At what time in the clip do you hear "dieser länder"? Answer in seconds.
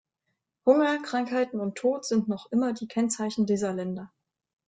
3.45-4.11